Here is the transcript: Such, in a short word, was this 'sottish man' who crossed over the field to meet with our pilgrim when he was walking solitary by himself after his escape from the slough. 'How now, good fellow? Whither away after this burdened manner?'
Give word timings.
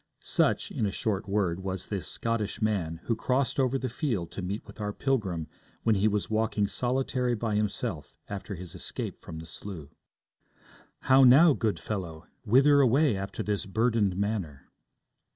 Such, 0.23 0.71
in 0.71 0.87
a 0.87 0.91
short 0.91 1.29
word, 1.29 1.59
was 1.59 1.89
this 1.89 2.07
'sottish 2.07 2.59
man' 2.59 3.01
who 3.03 3.15
crossed 3.15 3.59
over 3.59 3.77
the 3.77 3.87
field 3.87 4.31
to 4.31 4.41
meet 4.41 4.65
with 4.65 4.81
our 4.81 4.91
pilgrim 4.93 5.45
when 5.83 5.93
he 5.93 6.07
was 6.07 6.27
walking 6.27 6.65
solitary 6.67 7.35
by 7.35 7.53
himself 7.53 8.15
after 8.27 8.55
his 8.55 8.73
escape 8.73 9.21
from 9.21 9.37
the 9.37 9.45
slough. 9.45 9.93
'How 11.01 11.23
now, 11.23 11.53
good 11.53 11.79
fellow? 11.79 12.25
Whither 12.45 12.81
away 12.81 13.15
after 13.15 13.43
this 13.43 13.67
burdened 13.67 14.17
manner?' 14.17 14.71